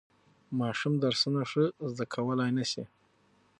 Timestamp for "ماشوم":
0.59-0.93